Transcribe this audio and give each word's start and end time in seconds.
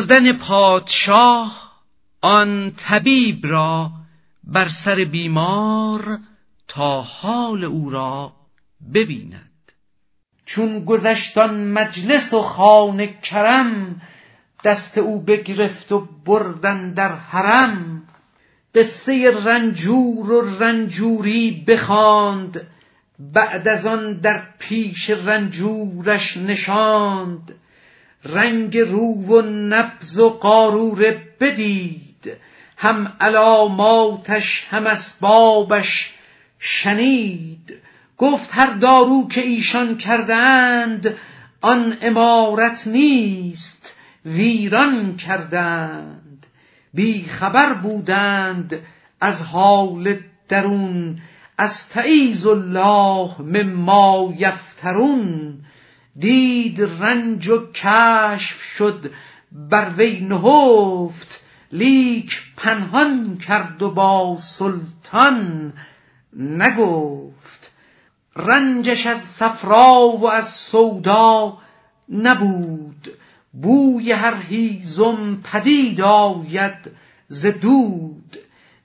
بردن 0.00 0.38
پادشاه 0.38 1.72
آن 2.20 2.70
طبیب 2.70 3.46
را 3.46 3.90
بر 4.44 4.68
سر 4.68 5.04
بیمار 5.04 6.18
تا 6.68 7.02
حال 7.02 7.64
او 7.64 7.90
را 7.90 8.32
ببیند. 8.94 9.72
چون 10.44 10.84
گذشتان 10.84 11.72
مجلس 11.72 12.34
و 12.34 12.40
خانه 12.40 13.20
کرم 13.22 14.00
دست 14.64 14.98
او 14.98 15.22
بگرفت 15.22 15.92
و 15.92 16.08
بردن 16.26 16.92
در 16.92 17.14
حرم 17.14 18.02
قصه 18.74 19.30
رنجور 19.44 20.32
و 20.32 20.58
رنجوری 20.58 21.64
بخواند 21.68 22.66
بعد 23.18 23.68
از 23.68 23.86
آن 23.86 24.20
در 24.20 24.42
پیش 24.58 25.10
رنجورش 25.10 26.36
نشاند. 26.36 27.54
رنگ 28.24 28.78
رو 28.78 29.14
و 29.14 29.42
نبز 29.42 30.18
و 30.18 30.28
قاروره 30.28 31.22
بدید. 31.40 32.32
هم 32.76 33.12
علاماتش 33.20 34.66
هم 34.70 34.86
اسبابش 34.86 36.14
شنید. 36.58 37.74
گفت 38.18 38.50
هر 38.52 38.74
دارو 38.74 39.28
که 39.28 39.40
ایشان 39.40 39.96
کردند 39.96 41.16
آن 41.60 41.96
امارت 42.02 42.86
نیست 42.86 43.96
ویران 44.24 45.16
کردند 45.16 46.46
بی 46.94 47.22
خبر 47.22 47.74
بودند 47.74 48.78
از 49.20 49.42
حال 49.42 50.18
درون 50.48 51.18
از 51.58 51.88
تعیز 51.88 52.46
الله 52.46 53.40
مما 53.40 54.34
یفترون. 54.38 55.54
دید 56.16 56.82
رنج 56.82 57.48
و 57.48 57.72
کشف 57.72 58.62
شد 58.62 59.10
بر 59.52 59.94
وی 59.96 60.20
نهفت 60.20 61.44
لیک 61.72 62.42
پنهان 62.56 63.38
کرد 63.38 63.82
و 63.82 63.90
با 63.90 64.36
سلطان 64.38 65.72
نگفت. 66.36 67.72
رنجش 68.36 69.06
از 69.06 69.18
صفرا 69.18 70.16
و 70.20 70.30
از 70.30 70.52
سودا 70.52 71.58
نبود 72.08 73.12
بوی 73.62 74.12
هر 74.12 74.42
هیزم 74.42 75.40
پدید 75.52 76.00
آید 76.00 76.90
ز 77.26 77.46
دود. 77.46 78.38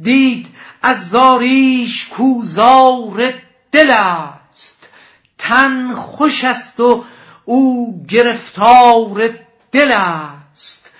دید 0.00 0.46
از 0.82 1.08
زاریش 1.08 2.08
کوزار 2.08 3.32
دل 3.72 3.90
تن 5.40 5.94
خوش 5.94 6.44
است 6.44 6.80
و 6.80 7.04
او 7.44 7.94
گرفتار 8.08 9.30
دل 9.72 9.92
است. 9.92 10.90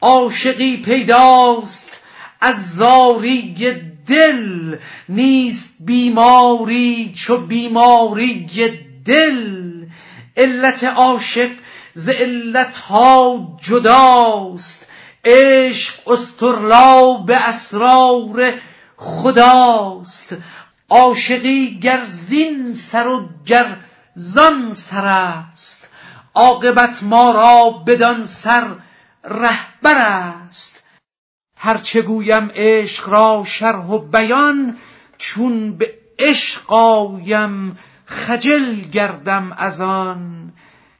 عاشقی 0.00 0.76
پیداست 0.76 2.00
از 2.40 2.56
زاری 2.76 3.54
دل 4.08 4.76
نیست 5.08 5.76
بیماری 5.86 7.14
چو 7.14 7.36
بیماری 7.36 8.46
دل. 9.06 9.86
علت 10.36 10.84
عاشق 10.84 11.50
ز 11.94 12.08
علتها 12.08 13.38
جداست. 13.62 14.88
عشق 15.24 16.08
استرلا 16.08 17.12
به 17.12 17.36
اسرار 17.36 18.54
خداست. 18.96 20.36
عاشقی 20.92 21.78
گر 21.78 22.04
زین 22.04 22.72
سر 22.72 23.06
و 23.06 23.28
گر 23.46 23.76
زان 24.14 24.74
سر 24.74 25.06
است. 25.06 25.88
عاقبت 26.34 27.02
ما 27.02 27.30
را 27.30 27.70
بدان 27.86 28.26
سر 28.26 28.76
رهبر 29.24 29.98
است. 29.98 30.84
هرچه 31.56 32.02
گویم 32.02 32.50
عشق 32.54 33.08
را 33.08 33.42
شرح 33.46 33.86
و 33.86 33.98
بیان 33.98 34.78
چون 35.18 35.78
به 35.78 35.94
عشق 36.18 36.72
آیم 36.72 37.78
خجل 38.06 38.80
گردم 38.80 39.52
از 39.52 39.80
آن. 39.80 40.52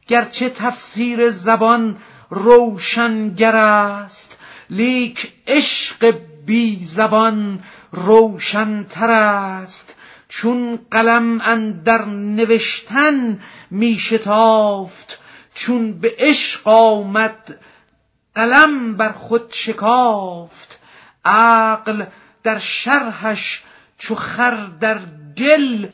گرچه 0.06 0.50
تفسیر 0.50 1.28
زبان 1.28 1.96
روشنگر 2.30 3.56
است 3.56 4.38
لیک 4.72 5.32
عشق 5.46 6.14
بی 6.46 6.78
زبان 6.84 7.64
روشنتر 7.90 9.10
است. 9.10 9.94
چون 10.28 10.78
قلم 10.90 11.40
اندر 11.40 12.04
نوشتن 12.04 13.40
می 13.70 13.98
شتافت 13.98 15.20
چون 15.54 16.00
به 16.00 16.14
عشق 16.18 16.68
آمد 16.68 17.58
قلم 18.34 18.96
بر 18.96 19.12
خود 19.12 19.52
شکافت. 19.52 20.80
عقل 21.24 22.04
در 22.42 22.58
شرحش 22.58 23.62
چو 23.98 24.14
خر 24.14 24.66
در 24.80 25.00
گل 25.38 25.88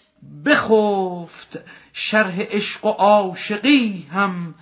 بخفت. 0.45 1.59
شرح 1.93 2.41
عشق 2.41 2.85
و 2.85 2.89
عاشقی 2.89 4.07
هم 4.13 4.55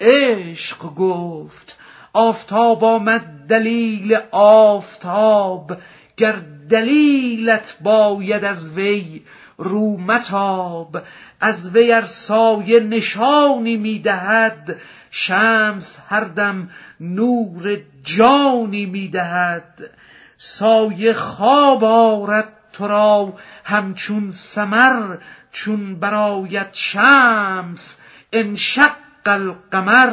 عشق 0.00 0.78
گفت. 0.78 1.78
آفتاب 2.14 2.84
آمد 2.84 3.46
دلیل 3.48 4.18
آفتاب. 4.30 5.76
گر 6.16 6.36
دلیلت 6.70 7.78
باید 7.82 8.44
از 8.44 8.76
وی 8.76 9.22
رو 9.58 9.96
متاب 9.96 10.96
از 11.40 11.76
وی 11.76 11.92
ار 11.92 12.02
سایه 12.02 12.80
نشانی 12.80 13.76
می‌دهد 13.76 14.76
شمس 15.10 15.98
هر 16.08 16.24
دم 16.24 16.70
نور 17.00 17.78
جانی 18.02 18.86
می‌دهد 18.86 19.90
سایه 20.36 21.12
خواب 21.12 21.84
آرد 21.84 22.48
تو 22.72 22.88
را 22.88 23.32
همچون 23.64 24.30
سمر 24.30 25.16
چون 25.52 26.00
برایت 26.00 26.68
شمس. 26.72 27.98
انشق 28.32 29.03
القمر 29.28 30.12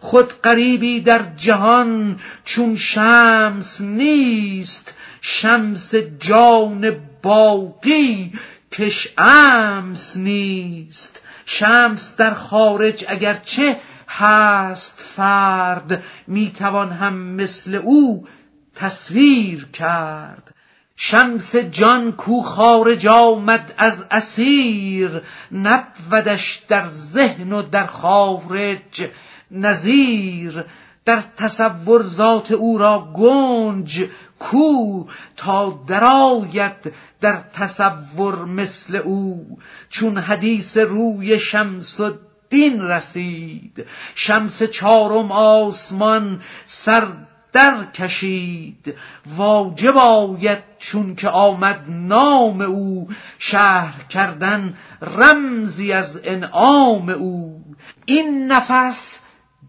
خود 0.00 0.32
قریبی 0.42 1.00
در 1.00 1.24
جهان 1.36 2.20
چون 2.44 2.76
شمس 2.76 3.80
نیست 3.80 4.94
شمس 5.20 5.94
جان 6.18 6.96
باقی 7.22 8.32
کش 8.72 9.14
امس 9.18 10.16
نیست. 10.16 11.22
شمس 11.46 12.16
در 12.16 12.34
خارج 12.34 13.04
اگرچه 13.08 13.80
هست 14.08 15.12
فرد 15.16 16.02
می‌توان 16.26 16.92
هم 16.92 17.14
مثل 17.16 17.74
او 17.74 18.26
تصویر 18.74 19.66
کرد. 19.72 20.54
شمس 20.96 21.56
جان 21.56 22.12
کو 22.12 22.40
خارج 22.40 23.06
آمد 23.06 23.74
از 23.78 24.04
اسیر 24.10 25.22
نبودش 25.52 26.62
در 26.68 26.88
ذهن 26.88 27.52
و 27.52 27.62
در 27.62 27.86
خارج 27.86 29.08
نظیر. 29.50 30.64
در 31.04 31.22
تصور 31.36 32.02
ذات 32.02 32.52
او 32.52 32.78
را 32.78 33.12
گنج 33.14 34.06
کو 34.38 35.04
تا 35.36 35.84
درآید 35.88 36.92
در 37.20 37.44
تصور 37.52 38.44
مثل 38.44 38.96
او. 38.96 39.46
چون 39.88 40.18
حدیث 40.18 40.76
روی 40.76 41.38
شمس 41.38 42.00
الدین 42.00 42.82
رسید 42.82 43.86
شمس 44.14 44.62
چارم 44.62 45.32
آسمان 45.32 46.42
سر 46.64 47.08
در 47.54 47.84
کشید. 47.84 48.94
واجب 49.36 49.96
آید 49.96 50.58
چون 50.78 51.14
که 51.14 51.28
آمد 51.28 51.84
نام 51.88 52.60
او. 52.60 53.08
شهر 53.38 54.02
کردن 54.08 54.74
رمزی 55.02 55.92
از 55.92 56.20
انعام 56.24 57.08
او. 57.08 57.64
این 58.04 58.46
نفس 58.52 59.20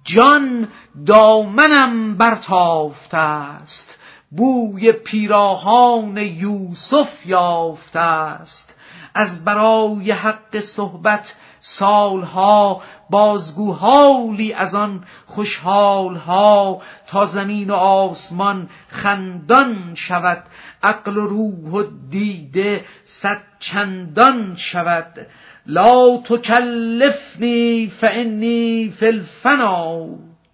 جان 0.03 0.67
دامنم 1.05 2.17
برتافته 2.17 3.17
است. 3.17 3.99
بوی 4.31 4.91
پیراهان 4.91 6.17
یوسف 6.17 7.25
یافته 7.25 7.99
است. 7.99 8.75
از 9.15 9.45
برای 9.45 10.11
حق 10.11 10.59
صحبت 10.59 11.35
سالها 11.67 12.81
بازگو 13.09 13.73
حالی 13.73 14.53
از 14.53 14.75
آن 14.75 15.03
خوشحالها 15.25 16.81
تا 17.07 17.25
زمین 17.25 17.69
و 17.69 17.73
آسمان 17.73 18.69
خندان 18.87 19.93
شود 19.95 20.43
عقل 20.83 21.17
و 21.17 21.27
روح 21.27 21.71
و 21.71 21.83
دیده 22.09 22.85
صد 23.03 23.41
چندان 23.59 24.55
شود. 24.55 25.27
لا 25.65 26.17
تکلفنی 26.17 27.87
فانی 27.87 28.93
فی 28.99 29.05
الفنا 29.05 30.05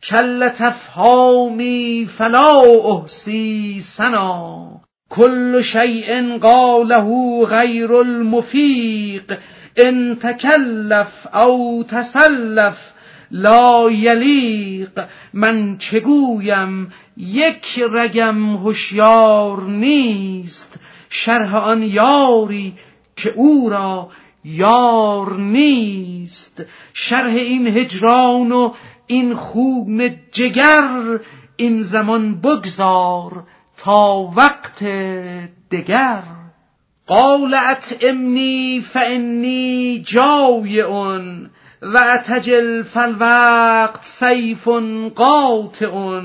کل 0.04 0.50
تفهامی 0.50 2.10
فلا 2.18 2.62
احسی 2.86 3.80
سنا 3.80 4.68
کل 5.10 5.62
شیء 5.62 6.38
قاله 6.38 7.46
غیر 7.46 7.94
المفیق. 7.94 9.38
ان 9.78 10.16
تکلف 10.16 11.36
او 11.36 11.84
تسلف 11.84 12.94
لا 13.32 13.92
یلیق 13.92 15.04
من 15.34 15.78
چگویم 15.78 16.94
یک 17.18 17.84
رگم 17.92 18.56
هوشیار 18.56 19.64
نیست. 19.64 20.80
شرح 21.10 21.56
آن 21.56 21.84
یاری 21.84 22.74
که 23.16 23.34
او 23.36 23.70
را 23.70 24.10
یار 24.46 25.38
نیست. 25.38 26.66
شرح 26.94 27.34
این 27.34 27.68
هجران 27.68 28.52
و 28.52 28.74
این 29.08 29.36
خون 29.36 30.16
جگر 30.32 31.20
این 31.56 31.84
زمان 31.84 32.42
بگذار 32.42 33.44
تا 33.78 34.32
وقت 34.36 34.84
دگر. 35.72 36.41
قال 37.12 37.54
اتعمنی 37.54 38.82
فانی 38.94 40.04
اون 40.88 41.50
و 41.82 41.98
اتجل 42.14 42.84
فالوقت 42.84 44.02
سیف 44.02 44.68
قاطع 45.16 46.22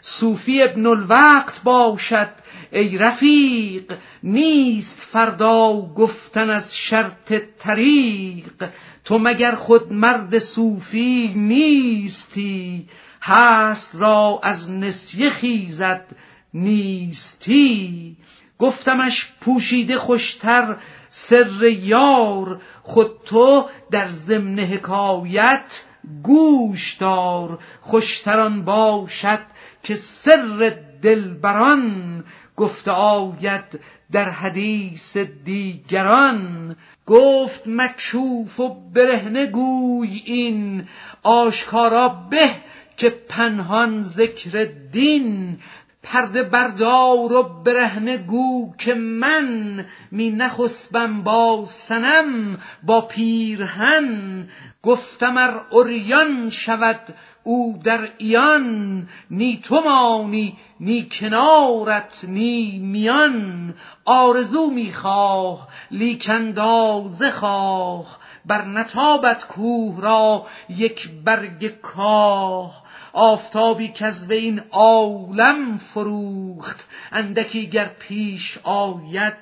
صوفی 0.00 0.62
ابن 0.62 0.86
الوقت 0.86 1.62
باشد 1.64 2.28
ای 2.72 2.98
رفیق 2.98 3.92
نیست 4.22 5.06
فردا 5.12 5.92
گفتن 5.96 6.50
از 6.50 6.76
شرط 6.76 7.34
طریق. 7.58 8.68
تو 9.04 9.18
مگر 9.18 9.54
خود 9.54 9.92
مرد 9.92 10.38
صوفی 10.38 11.32
نیستی؟ 11.36 12.86
هست 13.22 13.90
را 13.94 14.40
از 14.42 14.72
نسیه 14.72 15.30
خیزد 15.30 16.06
نیستی. 16.54 18.16
گفتمش 18.62 19.32
پوشیده 19.40 19.96
خوشتر 19.96 20.76
سر 21.08 21.62
یار 21.68 22.60
خود 22.82 23.10
تو 23.24 23.68
در 23.90 24.08
ضمن 24.08 24.58
حکایت 24.58 25.84
گوش 26.22 26.94
دار. 26.94 27.58
خوشتران 27.80 28.64
باشد 28.64 29.38
که 29.82 29.94
سر 29.94 30.76
دلبران 31.02 32.24
گفته 32.56 32.90
آید 32.90 33.80
در 34.12 34.30
حدیث 34.30 35.16
دیگران. 35.16 36.76
گفت 37.06 37.62
مکشوف 37.66 38.60
و 38.60 38.68
برهنه 38.94 39.46
گوی 39.46 40.22
این 40.24 40.88
آشکارا 41.22 42.08
به 42.30 42.54
که 42.96 43.10
پنهان 43.28 44.02
ذکر 44.02 44.68
دین. 44.92 45.58
پرده 46.02 46.42
بردار 46.42 47.32
و 47.32 47.62
برهنه 47.64 48.16
گو 48.16 48.74
که 48.78 48.94
من 48.94 49.84
می 50.10 50.30
نخسبم 50.30 51.22
با 51.22 51.64
سنم 51.66 52.58
با 52.82 53.00
پیرهن. 53.00 54.48
گفتم 54.82 55.36
ار 55.36 55.66
اوریان 55.70 56.50
شود 56.50 57.00
او 57.44 57.80
در 57.84 58.08
ایان 58.18 59.08
نی 59.30 59.60
تو 59.64 59.80
مانی 59.80 60.58
نی 60.80 61.08
کنارت 61.20 62.24
نی 62.28 62.78
میان. 62.78 63.74
آرزو 64.04 64.70
می‌خواه 64.70 65.68
لیک 65.90 66.30
اندازه 66.30 67.30
خواه 67.30 68.18
بر 68.46 68.64
نتابت 68.64 69.46
کوه 69.46 70.00
را 70.00 70.46
یک 70.68 71.10
برگ 71.24 71.66
کاه. 71.66 72.82
آفتابی 73.12 73.88
که 73.88 74.04
از 74.04 74.30
این 74.30 74.62
عالم 74.70 75.78
فروخت. 75.78 76.88
اندکی 77.12 77.66
گر 77.66 77.90
پیش 78.00 78.58
آید 78.64 79.36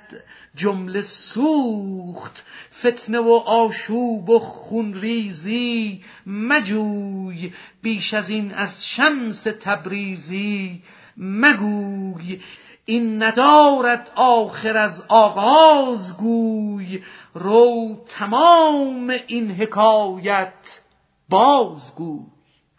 جمله 0.55 1.00
سوخت. 1.00 2.46
فتنه 2.78 3.19
و 3.19 3.31
آشوب 3.46 4.31
و 4.31 4.38
خونریزی 4.38 6.02
مجوی. 6.26 7.52
بیش 7.82 8.14
از 8.14 8.31
این 8.31 8.55
از 8.55 8.87
شمس 8.87 9.43
تبریزی 9.43 10.82
مگوی. 11.16 12.40
این 12.84 13.23
ندارد 13.23 14.11
آخر 14.14 14.76
از 14.76 15.05
آغاز 15.08 16.16
گوی. 16.19 17.02
رو 17.34 17.96
تمام 18.08 19.12
این 19.26 19.50
حکایت 19.50 20.82
بازگوی. 21.28 22.39